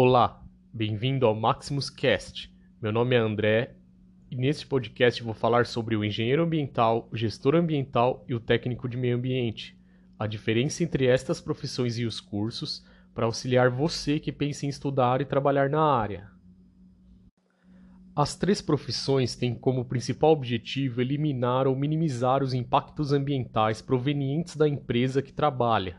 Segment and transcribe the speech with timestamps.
[0.00, 0.40] Olá,
[0.72, 2.54] bem-vindo ao Maximus Cast.
[2.80, 3.74] Meu nome é André
[4.30, 8.88] e neste podcast vou falar sobre o engenheiro ambiental, o gestor ambiental e o técnico
[8.88, 9.76] de meio ambiente,
[10.16, 15.20] a diferença entre estas profissões e os cursos, para auxiliar você que pensa em estudar
[15.20, 16.30] e trabalhar na área.
[18.14, 24.68] As três profissões têm como principal objetivo eliminar ou minimizar os impactos ambientais provenientes da
[24.68, 25.96] empresa que trabalha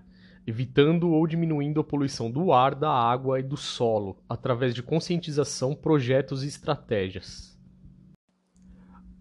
[0.50, 5.76] evitando ou diminuindo a poluição do ar, da água e do solo, através de conscientização,
[5.76, 7.58] projetos e estratégias.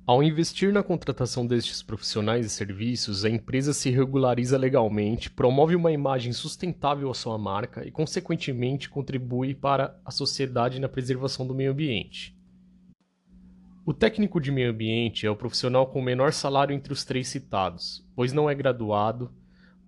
[0.07, 5.93] Ao investir na contratação destes profissionais e serviços, a empresa se regulariza legalmente, promove uma
[5.93, 11.73] imagem sustentável à sua marca e, consequentemente, contribui para a sociedade na preservação do meio
[11.73, 12.35] ambiente.
[13.85, 17.29] O técnico de meio ambiente é o profissional com o menor salário entre os três
[17.29, 19.31] citados, pois não é graduado,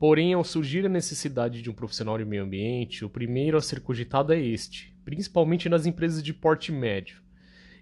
[0.00, 3.80] Porém, ao surgir a necessidade de um profissional de meio ambiente, o primeiro a ser
[3.80, 7.20] cogitado é este, principalmente nas empresas de porte médio.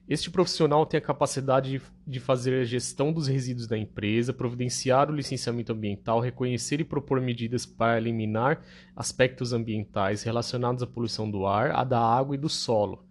[0.08, 5.14] Este profissional tem a capacidade de fazer a gestão dos resíduos da empresa, providenciar o
[5.14, 8.64] licenciamento ambiental, reconhecer e propor medidas para eliminar
[8.96, 13.06] aspectos ambientais relacionados à poluição do ar, a da água e do solo.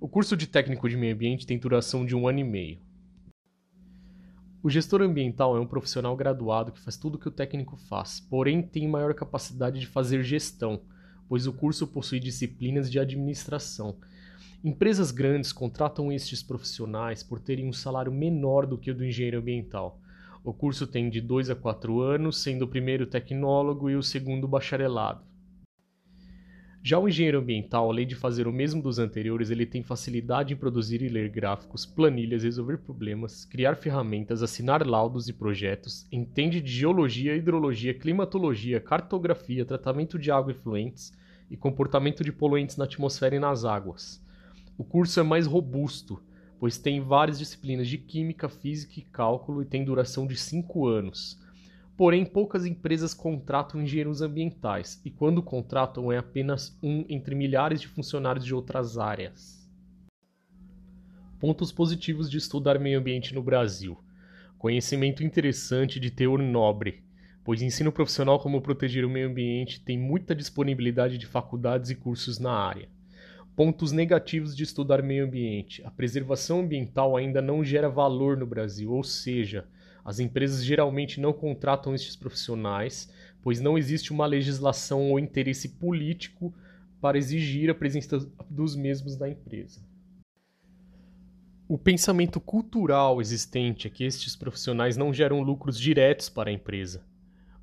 [0.00, 2.80] O curso de técnico de meio ambiente tem duração de um ano e meio.
[4.64, 8.20] O gestor ambiental é um profissional graduado que faz tudo o que o técnico faz,
[8.20, 10.80] porém tem maior capacidade de fazer gestão,
[11.28, 13.96] pois o curso possui disciplinas de administração.
[14.62, 19.40] Empresas grandes contratam estes profissionais por terem um salário menor do que o do engenheiro
[19.40, 19.98] ambiental.
[20.44, 24.46] O curso tem de 2 a 4 anos, sendo o primeiro tecnólogo e o segundo
[24.46, 25.31] bacharelado.
[26.84, 30.56] Já o engenheiro ambiental, além de fazer o mesmo dos anteriores, ele tem facilidade em
[30.56, 36.72] produzir e ler gráficos, planilhas, resolver problemas, criar ferramentas, assinar laudos e projetos, entende de
[36.72, 41.12] geologia, hidrologia, climatologia, cartografia, tratamento de água e fluentes
[41.48, 44.20] e comportamento de poluentes na atmosfera e nas águas.
[44.76, 46.20] O curso é mais robusto,
[46.58, 51.40] pois tem várias disciplinas de química, física e cálculo e tem duração de 5 anos
[52.02, 57.86] Porém, poucas empresas contratam engenheiros ambientais, e quando contratam é apenas um entre milhares de
[57.86, 59.70] funcionários de outras áreas.
[61.38, 63.96] Pontos positivos de estudar meio ambiente no Brasil:
[64.58, 67.04] conhecimento interessante de teor nobre,
[67.44, 72.36] pois ensino profissional como proteger o meio ambiente tem muita disponibilidade de faculdades e cursos
[72.36, 72.88] na área.
[73.54, 78.90] Pontos negativos de estudar meio ambiente: a preservação ambiental ainda não gera valor no Brasil,
[78.90, 79.68] ou seja,
[80.04, 83.10] as empresas geralmente não contratam estes profissionais,
[83.42, 86.52] pois não existe uma legislação ou interesse político
[87.00, 88.18] para exigir a presença
[88.48, 89.80] dos mesmos na empresa.
[91.68, 97.04] O pensamento cultural existente é que estes profissionais não geram lucros diretos para a empresa.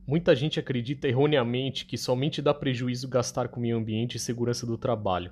[0.08, 4.66] Muita gente acredita erroneamente que somente dá prejuízo gastar com o meio ambiente e segurança
[4.66, 5.32] do trabalho.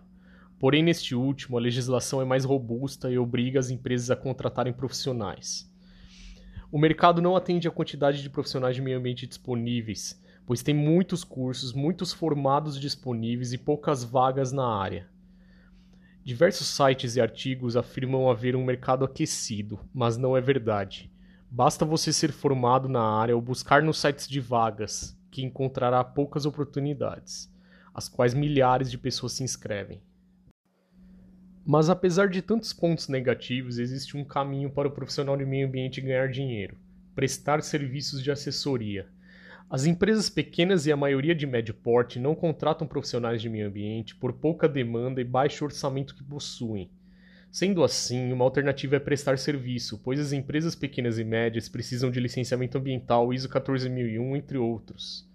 [0.59, 5.67] Porém, neste último, a legislação é mais robusta e obriga as empresas a contratarem profissionais.
[6.69, 11.23] O mercado não atende a quantidade de profissionais de meio ambiente disponíveis, pois tem muitos
[11.23, 15.07] cursos, muitos formados disponíveis e poucas vagas na área.
[16.25, 21.09] Diversos sites e artigos afirmam haver um mercado aquecido, mas não é verdade.
[21.49, 26.45] Basta você ser formado na área ou buscar nos sites de vagas, que encontrará poucas
[26.45, 27.49] oportunidades,
[27.93, 30.01] as quais milhares de pessoas se inscrevem.
[31.69, 35.99] Mas apesar de tantos pontos negativos, existe um caminho para o profissional de meio ambiente
[35.99, 36.77] ganhar dinheiro:
[37.13, 39.05] prestar serviços de assessoria.
[39.69, 44.15] As empresas pequenas e a maioria de médio porte não contratam profissionais de meio ambiente
[44.15, 46.89] por pouca demanda e baixo orçamento que possuem.
[47.51, 52.21] Sendo assim, uma alternativa é prestar serviço, pois as empresas pequenas e médias precisam de
[52.21, 55.27] licenciamento ambiental ISO 14001, entre outros.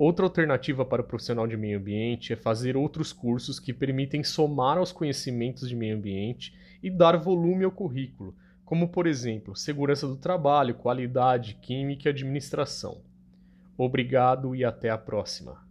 [0.00, 4.78] Outra alternativa para o profissional de meio ambiente é fazer outros cursos que permitem somar
[4.78, 8.34] aos conhecimentos de meio ambiente e dar volume ao currículo,
[8.64, 13.02] como por exemplo, segurança do trabalho, qualidade, química e administração.
[13.76, 15.69] Obrigado e até a próxima.